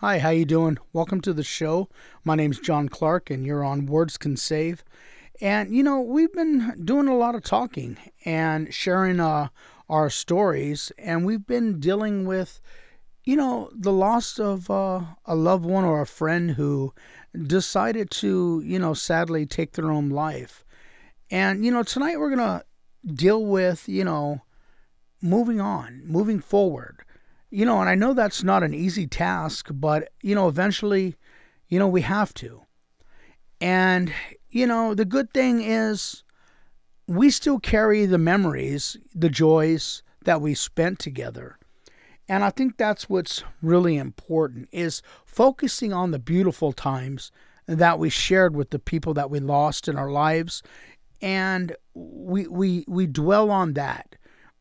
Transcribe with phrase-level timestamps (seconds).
[0.00, 0.78] Hi, how you doing?
[0.94, 1.90] Welcome to the show.
[2.24, 4.82] My name's John Clark and you're on Words Can Save.
[5.42, 9.48] And you know, we've been doing a lot of talking and sharing uh,
[9.90, 12.62] our stories and we've been dealing with
[13.24, 16.94] you know, the loss of uh, a loved one or a friend who
[17.38, 20.64] decided to, you know, sadly take their own life.
[21.30, 22.64] And you know, tonight we're going to
[23.12, 24.40] deal with, you know,
[25.20, 27.04] moving on, moving forward
[27.50, 31.16] you know, and I know that's not an easy task, but, you know, eventually,
[31.68, 32.62] you know, we have to.
[33.60, 34.12] And,
[34.48, 36.22] you know, the good thing is
[37.06, 41.58] we still carry the memories, the joys that we spent together.
[42.28, 47.32] And I think that's what's really important is focusing on the beautiful times
[47.66, 50.62] that we shared with the people that we lost in our lives
[51.20, 54.16] and we we we dwell on that.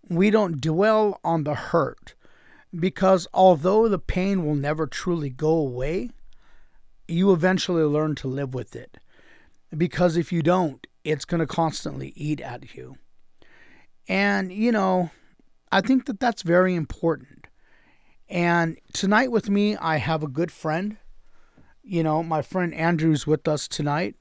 [0.10, 2.16] We don't dwell on the hurt
[2.78, 6.12] because although the pain will never truly go away,
[7.08, 8.98] you eventually learn to live with it.
[9.76, 12.98] Because if you don't, it's going to constantly eat at you.
[14.08, 15.12] And, you know,
[15.72, 17.48] I think that that's very important.
[18.28, 20.98] And tonight with me, I have a good friend.
[21.84, 24.16] You know, my friend Andrew's with us tonight.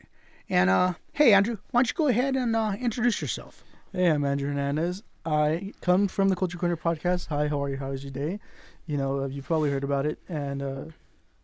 [0.48, 3.62] And, uh, hey, Andrew, why don't you go ahead and uh, introduce yourself?
[3.92, 5.02] Hey, I'm Andrew Hernandez.
[5.28, 7.26] I come from the Culture Corner podcast.
[7.26, 7.76] Hi, how are you?
[7.76, 8.40] How is your day?
[8.86, 10.84] You know, uh, you probably heard about it, and uh,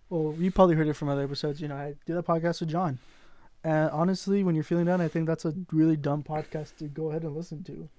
[0.08, 1.60] well, you probably heard it from other episodes.
[1.60, 2.98] You know, I did a podcast with John,
[3.62, 7.10] and honestly, when you're feeling down, I think that's a really dumb podcast to go
[7.10, 7.90] ahead and listen to.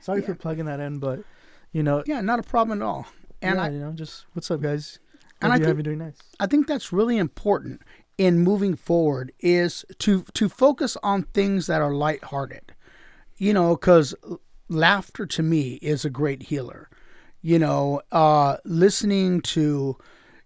[0.00, 0.26] Sorry yeah.
[0.26, 1.24] for plugging that in, but
[1.72, 3.08] you know, yeah, not a problem at all.
[3.42, 5.00] And yeah, I, you know, just what's up, guys?
[5.12, 6.18] Hope and I think, doing nice.
[6.38, 7.82] I think that's really important
[8.18, 12.72] in moving forward is to to focus on things that are lighthearted.
[13.36, 14.14] You know, because
[14.68, 16.88] laughter to me is a great healer.
[17.42, 19.98] You know, uh, listening to,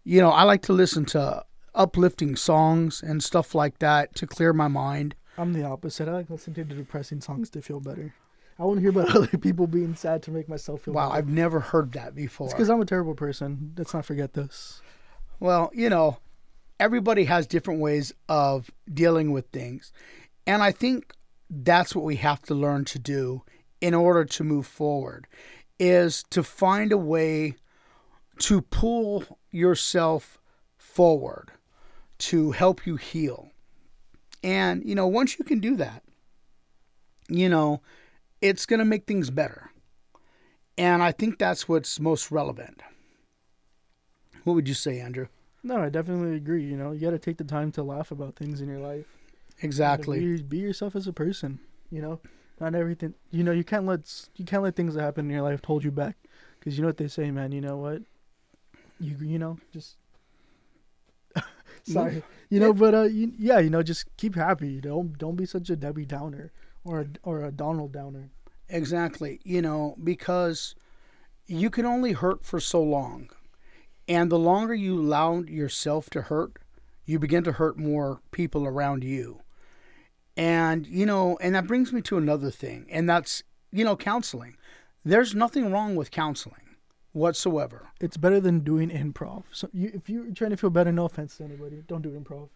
[0.05, 1.45] you know, I like to listen to
[1.75, 5.15] uplifting songs and stuff like that to clear my mind.
[5.37, 6.09] I'm the opposite.
[6.09, 8.13] I like listening to depressing songs to feel better.
[8.59, 11.19] I want to hear about other people being sad to make myself feel wow, better.
[11.19, 12.47] I've never heard that before.
[12.47, 13.75] It's because I'm a terrible person.
[13.77, 14.83] Let's not forget this.
[15.39, 16.19] Well, you know,
[16.81, 19.93] everybody has different ways of dealing with things.
[20.47, 21.13] And I think
[21.49, 23.43] that's what we have to learn to do
[23.81, 25.27] in order to move forward
[25.79, 27.55] is to find a way
[28.39, 30.39] to pull yourself
[30.77, 31.51] forward
[32.19, 33.51] to help you heal.
[34.43, 36.03] And, you know, once you can do that,
[37.29, 37.83] you know,
[38.41, 39.71] it's going to make things better.
[40.77, 42.83] And I think that's what's most relevant.
[44.45, 45.27] What would you say, Andrew?
[45.63, 46.63] No, I definitely agree.
[46.65, 49.07] You know, you got to take the time to laugh about things in your life.
[49.61, 50.21] Exactly.
[50.21, 51.59] Be, be yourself as a person,
[51.91, 52.21] you know?
[52.61, 53.15] Not everything.
[53.31, 55.85] You know, you can't let you can't let things that happen in your life hold
[55.85, 56.17] you back,
[56.59, 57.53] because you know what they say, man.
[57.53, 58.03] You know what?
[59.01, 59.97] You you know just.
[61.85, 64.81] Sorry, you know, but uh, you, yeah, you know, just keep happy.
[64.81, 66.53] Don't don't be such a Debbie Downer
[66.85, 68.31] or a, or a Donald Downer.
[68.69, 70.75] Exactly, you know, because
[71.47, 73.31] you can only hurt for so long,
[74.07, 76.59] and the longer you allow yourself to hurt,
[77.07, 79.41] you begin to hurt more people around you.
[80.39, 84.57] And, you know, and that brings me to another thing, and that's, you know, counseling.
[85.05, 86.77] There's nothing wrong with counseling
[87.13, 87.89] whatsoever.
[88.01, 89.43] It's better than doing improv.
[89.51, 92.51] So you, if you're trying to feel better, no offense to anybody, don't do improv.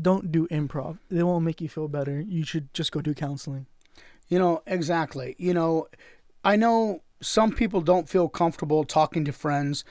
[0.00, 0.98] Don't do improv.
[1.10, 2.20] It won't make you feel better.
[2.20, 3.66] You should just go do counseling.
[4.28, 5.36] You know, exactly.
[5.38, 5.88] You know,
[6.44, 9.84] I know some people don't feel comfortable talking to friends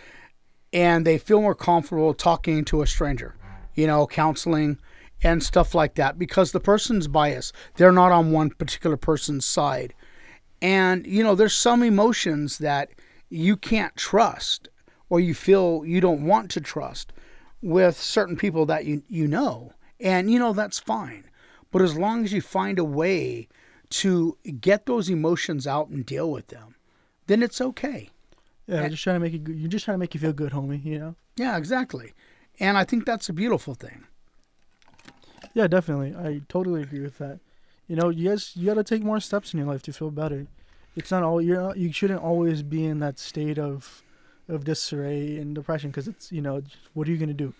[0.71, 3.35] and they feel more comfortable talking to a stranger.
[3.73, 4.77] You know, counseling
[5.23, 7.53] and stuff like that because the person's biased.
[7.75, 9.93] They're not on one particular person's side.
[10.61, 12.89] And, you know, there's some emotions that
[13.29, 14.69] you can't trust
[15.09, 17.13] or you feel you don't want to trust
[17.61, 19.71] with certain people that you, you know.
[19.99, 21.29] And, you know, that's fine.
[21.71, 23.47] But as long as you find a way
[23.89, 26.75] to get those emotions out and deal with them,
[27.27, 28.09] then it's okay.
[28.67, 29.53] Yeah, and, just trying to make you.
[29.53, 30.83] You're just trying to make you feel good, homie.
[30.83, 31.15] You know.
[31.35, 32.13] Yeah, exactly.
[32.59, 34.05] And I think that's a beautiful thing.
[35.55, 36.13] Yeah, definitely.
[36.13, 37.39] I totally agree with that.
[37.87, 40.11] You know, you guys, you got to take more steps in your life to feel
[40.11, 40.47] better.
[40.97, 41.61] It's not all you're.
[41.61, 44.03] Not, you shouldn't always be in that state of,
[44.49, 46.61] of disarray and depression because it's you know
[46.93, 47.53] what are you gonna do?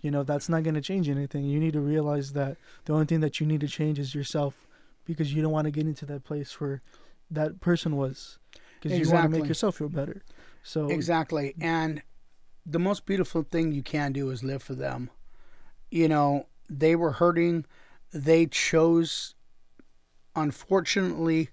[0.00, 1.44] You know that's not gonna change anything.
[1.44, 4.66] You need to realize that the only thing that you need to change is yourself,
[5.04, 6.80] because you don't want to get into that place where
[7.30, 8.38] that person was,
[8.78, 8.98] because exactly.
[8.98, 10.22] you want to make yourself feel better.
[10.62, 12.02] So exactly, and
[12.66, 15.10] the most beautiful thing you can do is live for them.
[15.90, 17.64] You know, they were hurting.
[18.12, 19.34] They chose,
[20.36, 21.48] unfortunately,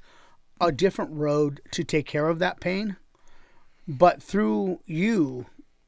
[0.61, 2.97] a different road to take care of that pain.
[3.87, 5.47] But through you,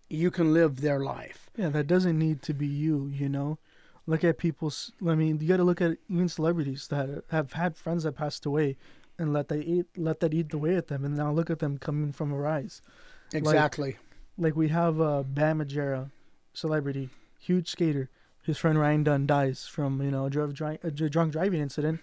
[0.09, 1.49] you can live their life.
[1.55, 3.59] Yeah, that doesn't need to be you, you know?
[4.07, 7.77] Look at people's, I mean, you got to look at even celebrities that have had
[7.77, 8.77] friends that passed away
[9.19, 11.05] and let that eat, let that eat away at them.
[11.05, 12.81] And now look at them coming from a rise.
[13.33, 13.91] Exactly.
[13.91, 13.99] Like,
[14.37, 16.09] like we have uh, Bam Margera,
[16.53, 17.09] celebrity,
[17.39, 18.09] huge skater.
[18.43, 21.99] His friend Ryan Dunn dies from, you know, a, dri- a drunk driving incident.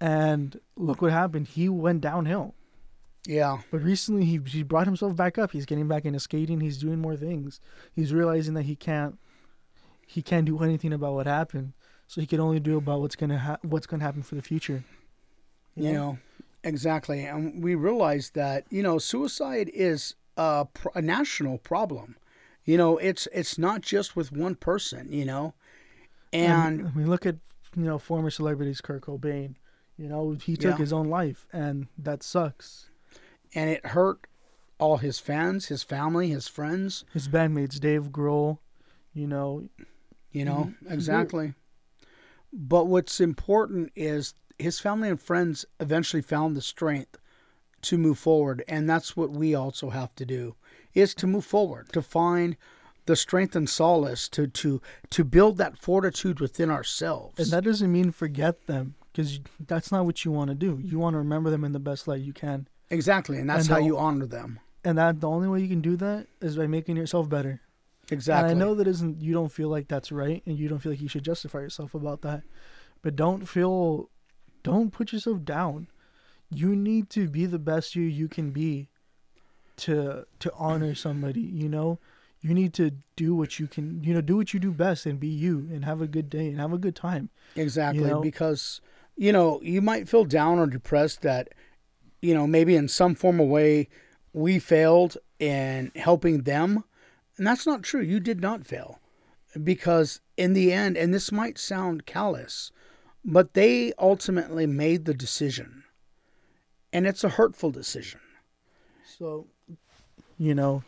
[0.00, 1.48] And look what happened.
[1.48, 2.54] He went downhill.
[3.26, 3.58] Yeah.
[3.70, 5.52] But recently he he brought himself back up.
[5.52, 6.60] He's getting back into skating.
[6.60, 7.60] He's doing more things.
[7.94, 9.18] He's realizing that he can't
[10.06, 11.72] he can't do anything about what happened.
[12.08, 14.84] So he can only do about what's gonna ha- what's gonna happen for the future.
[15.76, 15.92] You, know?
[15.92, 16.18] know?
[16.64, 17.24] exactly.
[17.24, 22.16] And we realize that you know suicide is a, a national problem.
[22.64, 25.12] You know, it's it's not just with one person.
[25.12, 25.54] You know,
[26.32, 27.36] and, I mean, look at
[27.76, 29.54] you know former celebrities, Kurt Cobain.
[29.98, 30.76] You know, he took yeah.
[30.78, 32.90] his own life, and that sucks
[33.54, 34.26] and it hurt
[34.78, 38.58] all his fans, his family, his friends, his bandmates, Dave Grohl.
[39.14, 39.68] You know,
[40.32, 40.92] you know mm-hmm.
[40.92, 41.54] exactly.
[42.52, 47.18] But what's important is his family and friends eventually found the strength
[47.82, 50.56] to move forward, and that's what we also have to do:
[50.94, 52.56] is to move forward, to find
[53.06, 57.38] the strength and solace to to to build that fortitude within ourselves.
[57.38, 60.80] And that doesn't mean forget them, because that's not what you want to do.
[60.82, 62.68] You want to remember them in the best light you can.
[62.90, 64.60] Exactly, and that's and how you honor them.
[64.84, 67.60] And that the only way you can do that is by making yourself better.
[68.10, 68.52] Exactly.
[68.52, 70.92] And I know that isn't you don't feel like that's right, and you don't feel
[70.92, 72.42] like you should justify yourself about that,
[73.00, 74.10] but don't feel,
[74.62, 75.88] don't put yourself down.
[76.50, 78.88] You need to be the best you you can be.
[79.78, 81.98] To to honor somebody, you know,
[82.42, 85.18] you need to do what you can, you know, do what you do best and
[85.18, 87.30] be you and have a good day and have a good time.
[87.56, 88.20] Exactly, you know?
[88.20, 88.80] because
[89.16, 91.48] you know you might feel down or depressed that
[92.22, 93.88] you know, maybe in some form of way
[94.32, 96.84] we failed in helping them.
[97.36, 98.00] And that's not true.
[98.00, 99.00] You did not fail.
[99.62, 102.70] Because in the end, and this might sound callous,
[103.24, 105.84] but they ultimately made the decision.
[106.92, 108.20] And it's a hurtful decision.
[109.18, 109.48] So,
[110.38, 110.84] you know,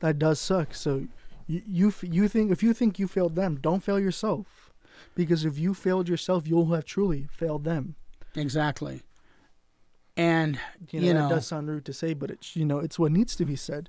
[0.00, 0.74] that does suck.
[0.74, 1.06] So
[1.46, 4.72] you, you, you think, if you think you failed them, don't fail yourself.
[5.14, 7.96] Because if you failed yourself, you'll have truly failed them.
[8.34, 9.02] Exactly.
[10.16, 10.58] And
[10.90, 12.98] you know, you know that does sound rude to say, but it's you know it's
[12.98, 13.88] what needs to be said.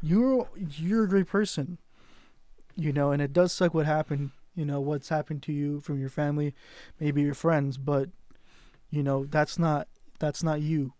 [0.00, 1.78] You're you're a great person,
[2.76, 4.30] you know, and it does suck what happened.
[4.54, 6.54] You know what's happened to you from your family,
[6.98, 8.08] maybe your friends, but
[8.90, 9.88] you know that's not
[10.18, 10.94] that's not you.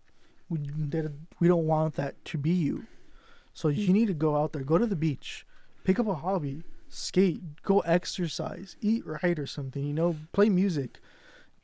[0.49, 0.59] We
[1.41, 2.87] we don't want that to be you.
[3.57, 5.47] So you need to go out there, go to the beach,
[5.83, 9.83] pick up a hobby, skate, go exercise, eat right or something.
[9.83, 11.01] You know, play music.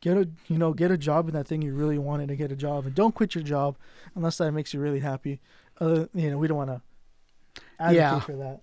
[0.00, 2.50] Get a you know get a job in that thing you really wanted to get
[2.50, 3.76] a job and don't quit your job
[4.14, 5.38] unless that makes you really happy.
[5.82, 6.80] Uh, you know we don't want to
[7.78, 8.60] advocate yeah, for that.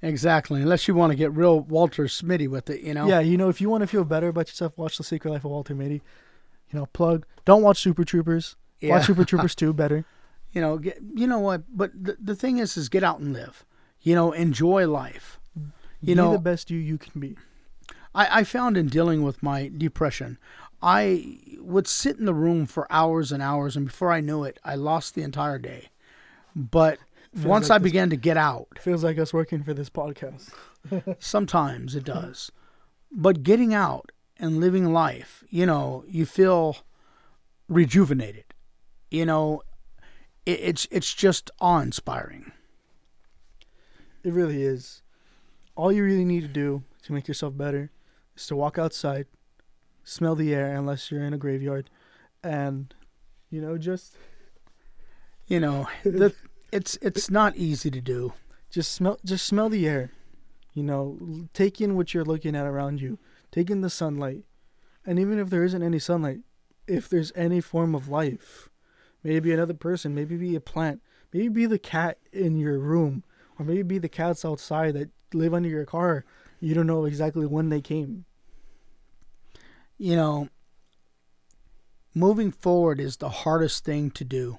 [0.00, 3.06] Exactly unless you want to get real walter smitty with it you know?
[3.06, 5.44] Yeah you know if you want to feel better about yourself watch the secret life
[5.44, 6.00] of walter mitty.
[6.72, 8.56] You know plug don't watch super troopers.
[8.80, 8.94] Yeah.
[8.94, 10.06] watch super troopers 2 better
[10.52, 13.32] you know get, you know what but the, the thing is is get out and
[13.32, 13.64] live
[14.00, 15.38] you know enjoy life
[16.00, 17.36] you be know the best you you can be
[18.14, 20.38] I, I found in dealing with my depression
[20.82, 24.58] I would sit in the room for hours and hours, and before I knew it,
[24.64, 25.88] I lost the entire day.
[26.56, 26.98] But
[27.34, 29.90] feels once like I this, began to get out, feels like us working for this
[29.90, 30.50] podcast.
[31.18, 32.50] sometimes it does,
[33.12, 36.78] but getting out and living life, you know, you feel
[37.68, 38.44] rejuvenated.
[39.10, 39.62] You know,
[40.46, 42.52] it, it's it's just awe inspiring.
[44.22, 45.02] It really is.
[45.76, 47.90] All you really need to do to make yourself better
[48.36, 49.26] is to walk outside,
[50.04, 51.90] smell the air unless you're in a graveyard,
[52.42, 52.94] and
[53.50, 54.16] you know just
[55.46, 56.34] you know the
[56.72, 58.32] it's it's not easy to do.
[58.70, 60.12] Just smell just smell the air.
[60.72, 61.18] You know,
[61.52, 63.18] take in what you're looking at around you.
[63.50, 64.44] Take in the sunlight.
[65.04, 66.40] And even if there isn't any sunlight,
[66.86, 68.69] if there's any form of life,
[69.22, 71.00] maybe another person, maybe be a plant,
[71.32, 73.24] maybe be the cat in your room,
[73.58, 76.24] or maybe be the cats outside that live under your car.
[76.60, 78.24] You don't know exactly when they came
[80.00, 80.48] you know,
[82.14, 84.58] moving forward is the hardest thing to do,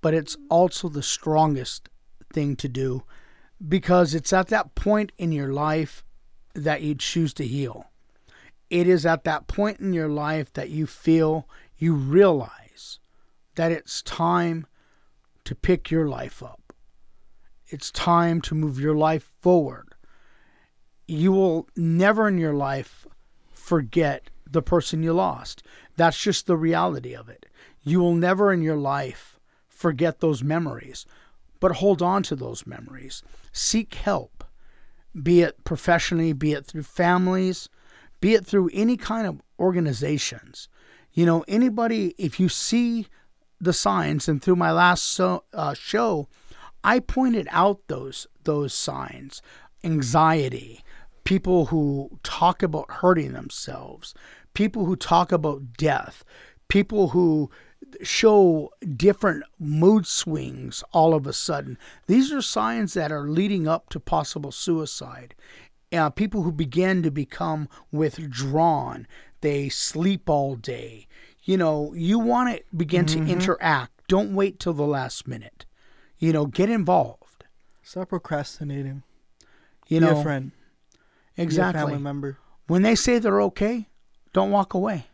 [0.00, 1.90] but it's also the strongest
[2.32, 3.02] thing to do
[3.68, 6.02] because it's at that point in your life
[6.54, 7.90] that you choose to heal.
[8.70, 12.98] It is at that point in your life that you feel, you realize
[13.56, 14.66] that it's time
[15.44, 16.72] to pick your life up.
[17.68, 19.94] It's time to move your life forward.
[21.08, 23.06] You will never in your life
[23.52, 25.62] forget the person you lost.
[25.96, 27.46] That's just the reality of it.
[27.82, 31.04] You will never in your life forget those memories.
[31.60, 33.22] but hold on to those memories.
[33.52, 34.44] Seek help,
[35.20, 37.68] be it professionally, be it through families,
[38.20, 40.68] be it through any kind of organizations.
[41.12, 43.06] You know, anybody, if you see
[43.60, 46.28] the signs, and through my last so, uh, show,
[46.84, 49.42] I pointed out those those signs,
[49.82, 50.84] anxiety,
[51.24, 54.14] people who talk about hurting themselves,
[54.54, 56.24] people who talk about death,
[56.68, 57.50] people who
[58.02, 61.78] show different mood swings all of a sudden.
[62.06, 65.34] These are signs that are leading up to possible suicide.
[65.92, 69.06] Uh, people who begin to become withdrawn,
[69.40, 71.06] they sleep all day.
[71.46, 73.24] You know, you want to begin Mm-hmm.
[73.26, 73.92] to interact.
[74.08, 75.64] Don't wait till the last minute.
[76.18, 77.44] You know, get involved.
[77.82, 79.02] Stop procrastinating.
[79.86, 80.50] You be know, a friend.
[81.36, 81.82] Exactly.
[81.82, 82.38] family member.
[82.66, 83.88] when they say they're okay,
[84.32, 85.06] don't walk away.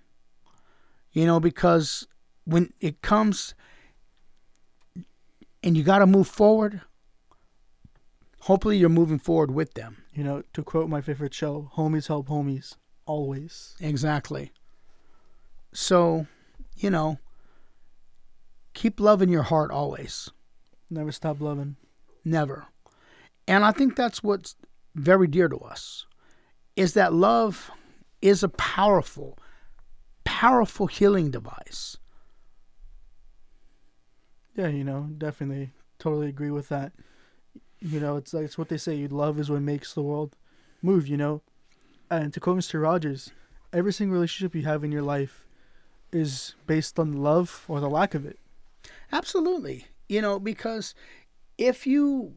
[1.13, 2.07] You know, because
[2.45, 3.55] when it comes
[5.63, 6.81] and you got to move forward,
[8.41, 9.99] hopefully you're moving forward with them.
[10.15, 12.77] You know, to quote my favorite show, homies help homies.
[13.05, 13.75] Always.
[13.81, 14.53] Exactly.
[15.73, 16.27] So,
[16.77, 17.19] you know,
[18.75, 20.31] keep love in your heart always.
[20.91, 21.77] Never stop loving.
[22.25, 22.67] Never.
[23.49, 24.57] And I think that's what's
[24.95, 26.07] very dear to us
[26.77, 27.71] is that love
[28.21, 29.39] is a powerful,
[30.25, 31.97] powerful healing device.
[34.55, 36.93] Yeah, you know, definitely, totally agree with that.
[37.81, 38.95] You know, it's like it's what they say.
[38.95, 40.37] You love is what makes the world
[40.83, 41.09] move.
[41.09, 41.43] You know,
[42.11, 42.81] and to quote Mr.
[42.81, 43.31] Rogers,
[43.73, 45.42] every single relationship you have in your life
[46.13, 48.39] is based on love or the lack of it.
[49.11, 49.87] Absolutely.
[50.09, 50.95] You know, because
[51.59, 52.35] if you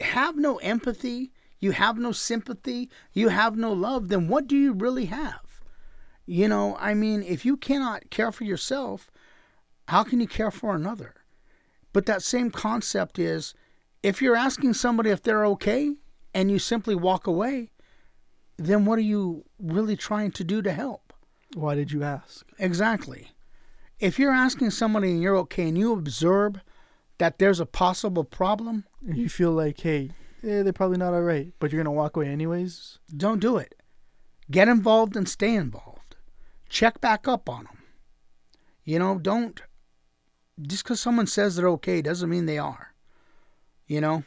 [0.00, 4.72] have no empathy, you have no sympathy, you have no love, then what do you
[4.72, 5.40] really have?
[6.26, 9.10] You know, I mean, if you cannot care for yourself,
[9.88, 11.14] how can you care for another?
[11.92, 13.54] But that same concept is
[14.02, 15.96] if you're asking somebody if they're okay
[16.32, 17.70] and you simply walk away,
[18.56, 21.09] then what are you really trying to do to help?
[21.54, 22.46] Why did you ask?
[22.58, 23.28] Exactly.
[23.98, 26.60] If you're asking somebody and you're okay and you observe
[27.18, 30.10] that there's a possible problem, you feel like, hey,
[30.42, 32.98] eh, they're probably not all right, but you're gonna walk away anyways.
[33.14, 33.74] don't do it.
[34.50, 36.16] Get involved and stay involved.
[36.68, 37.78] Check back up on them.
[38.84, 39.60] You know, don't
[40.62, 42.94] just because someone says they're okay doesn't mean they are.
[43.86, 44.24] You know,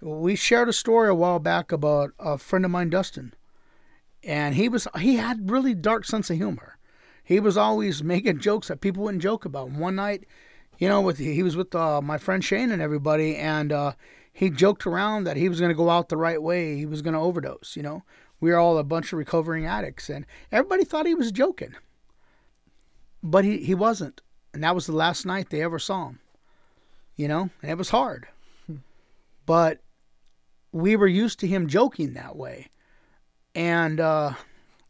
[0.00, 3.34] we shared a story a while back about a friend of mine, Dustin,
[4.24, 6.78] and he was he had really dark sense of humor.
[7.22, 9.68] He was always making jokes that people wouldn't joke about.
[9.68, 10.26] And one night,
[10.78, 13.92] you know, with he was with uh, my friend Shane and everybody, and uh,
[14.32, 16.76] he joked around that he was going to go out the right way.
[16.76, 17.76] He was going to overdose.
[17.76, 18.02] You know,
[18.40, 21.74] we were all a bunch of recovering addicts, and everybody thought he was joking,
[23.22, 24.22] but he he wasn't.
[24.52, 26.18] And that was the last night they ever saw him.
[27.16, 28.28] You know, and it was hard,
[29.44, 29.80] but
[30.72, 32.70] we were used to him joking that way,
[33.54, 34.34] and uh,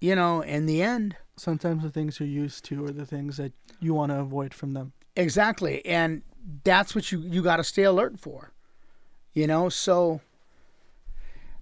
[0.01, 1.17] you know, in the end.
[1.37, 4.75] Sometimes the things you're used to are the things that you want to avoid from
[4.75, 4.93] them.
[5.17, 5.85] Exactly.
[5.87, 6.23] And
[6.65, 8.53] that's what you, you got to stay alert for.
[9.33, 10.21] You know, so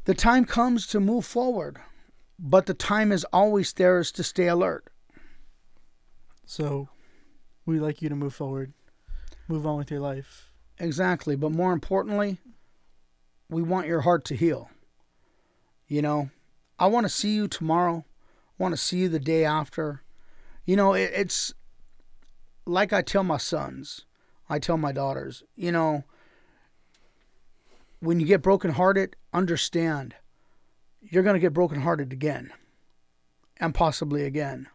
[0.05, 1.79] the time comes to move forward,
[2.39, 4.89] but the time is always there is to stay alert.
[6.47, 6.89] So,
[7.67, 8.73] we'd like you to move forward,
[9.49, 10.51] move on with your life.
[10.79, 11.37] Exactly.
[11.37, 12.39] But more importantly,
[13.51, 14.71] we want your heart to heal.
[15.89, 16.31] You know,
[16.79, 18.05] I want to see you tomorrow.
[18.59, 20.03] I want to see you the day after.
[20.65, 21.55] You know, it, it's
[22.67, 24.05] like I tell my sons,
[24.49, 26.05] I tell my daughters, you know,
[28.01, 30.15] when you get brokenhearted, understand
[31.01, 32.53] you're going to get brokenhearted again
[33.59, 34.69] and possibly again.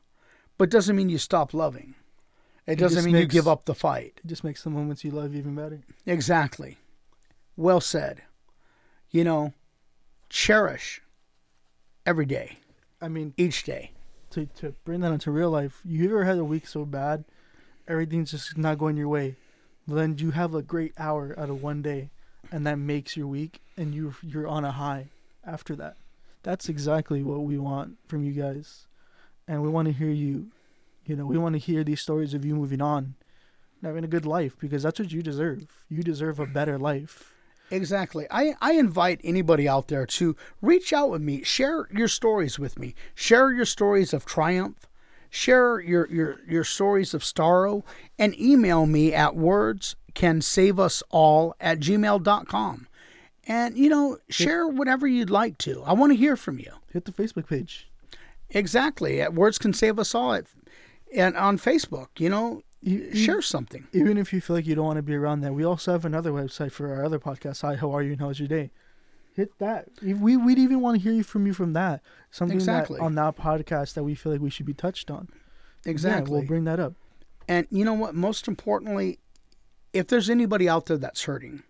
[0.57, 1.95] But doesn't mean you stop loving.
[2.65, 4.21] It It doesn't mean you give up the fight.
[4.23, 5.81] It just makes the moments you love even better.
[6.05, 6.77] Exactly.
[7.57, 8.21] Well said.
[9.09, 9.53] You know,
[10.29, 11.01] cherish
[12.05, 12.57] every day,
[13.01, 13.91] I mean, each day.
[14.31, 17.23] to, to bring that into real life, you ever had a week so bad,
[17.87, 19.35] everything's just not going your way,
[19.87, 22.09] but then you have a great hour out of one day,
[22.51, 25.07] and that makes your week, and you you're on a high
[25.45, 25.97] after that.
[26.41, 28.87] That's exactly what we want from you guys,
[29.47, 30.47] and we want to hear you.
[31.05, 33.15] You know, we want to hear these stories of you moving on,
[33.83, 35.65] having a good life because that's what you deserve.
[35.89, 37.32] You deserve a better life.
[37.73, 38.27] Exactly.
[38.29, 42.77] I, I invite anybody out there to reach out with me, share your stories with
[42.77, 44.87] me, share your stories of triumph,
[45.31, 47.83] share your, your, your stories of sorrow,
[48.19, 52.87] and email me at words can save us all at gmail.com.
[53.45, 55.81] And, you know, share whatever you'd like to.
[55.83, 56.71] I want to hear from you.
[56.91, 57.89] Hit the Facebook page.
[58.51, 59.19] Exactly.
[59.19, 60.45] At Words Can Save Us All at,
[61.13, 63.87] and on Facebook, you know, E- share something.
[63.93, 66.05] even if you feel like you don't want to be around that, we also have
[66.05, 67.61] another website for our other podcast.
[67.61, 68.71] Hi, how are you and how's your day?
[69.35, 69.87] Hit that.
[70.01, 72.01] We we'd even want to hear you from you from that.
[72.29, 72.97] Something Exactly.
[72.99, 75.29] that on that podcast that we feel like we should be touched on.
[75.85, 76.31] Exactly.
[76.33, 76.93] Yeah, we'll bring that up.
[77.47, 78.15] And you know what?
[78.15, 79.19] Most importantly,
[79.91, 81.63] if there's anybody out there that's hurting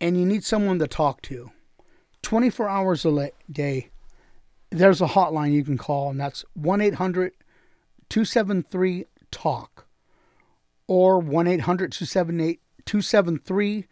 [0.00, 1.50] and you need someone to talk to,
[2.22, 3.90] 24 hours a day,
[4.70, 7.32] there's a hotline you can call, and that's 1 800
[8.08, 9.86] 273 TALK
[10.86, 13.86] or 1 800 273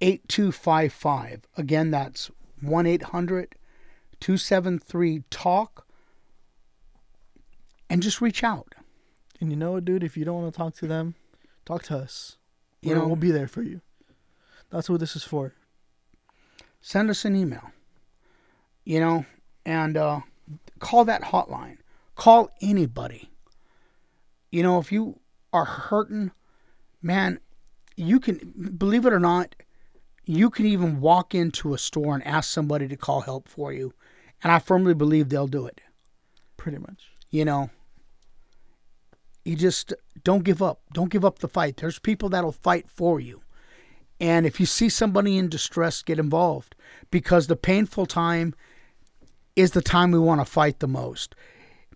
[0.00, 1.42] 8255.
[1.56, 3.54] Again, that's 1 800
[4.20, 5.84] 273 TALK.
[7.90, 8.74] And just reach out.
[9.40, 10.02] And you know what, dude?
[10.04, 11.14] If you don't want to talk to them,
[11.64, 12.36] talk to us.
[12.82, 13.80] You know- we'll be there for you.
[14.70, 15.54] That's what this is for.
[16.80, 17.72] send us an email.
[18.84, 19.26] You know,
[19.66, 20.20] and uh,
[20.78, 21.78] call that hotline.
[22.14, 23.30] Call anybody.
[24.50, 25.20] You know, if you
[25.52, 26.30] are hurting,
[27.02, 27.40] man,
[27.96, 29.54] you can, believe it or not,
[30.24, 33.94] you can even walk into a store and ask somebody to call help for you.
[34.42, 35.80] And I firmly believe they'll do it.
[36.56, 37.10] Pretty much.
[37.30, 37.70] You know,
[39.44, 40.82] you just don't give up.
[40.92, 41.78] Don't give up the fight.
[41.78, 43.42] There's people that'll fight for you.
[44.20, 46.74] And if you see somebody in distress, get involved
[47.10, 48.54] because the painful time
[49.56, 51.34] is the time we want to fight the most.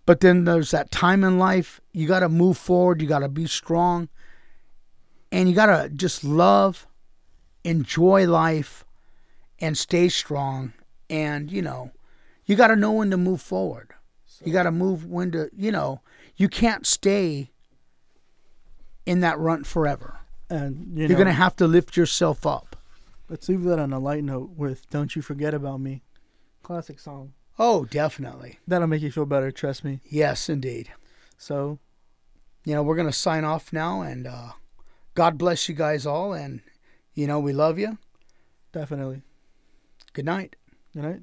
[0.05, 3.29] But then there's that time in life you got to move forward, you got to
[3.29, 4.09] be strong,
[5.31, 6.85] and you got to just love,
[7.63, 8.83] enjoy life,
[9.59, 10.73] and stay strong.
[11.09, 11.91] And, you know,
[12.45, 13.93] you got to know when to move forward.
[14.43, 16.01] You got to move when to, you know,
[16.35, 17.51] you can't stay
[19.05, 20.19] in that rut forever.
[20.49, 22.75] And you You're know, going to have to lift yourself up.
[23.29, 26.03] let's leave that on a light note with "Don't You Forget About Me,"
[26.61, 27.33] classic song.
[27.59, 28.59] Oh, definitely.
[28.67, 29.51] That'll make you feel better.
[29.51, 29.99] Trust me.
[30.09, 30.91] Yes, indeed.
[31.37, 31.79] So
[32.65, 34.53] You know, we're going to sign off now and uh,
[35.15, 36.33] God bless you guys all.
[36.33, 36.61] And,
[37.13, 37.97] you know, we love you.
[38.71, 39.21] definitely.
[40.13, 40.55] Good night.
[40.93, 41.21] Good night.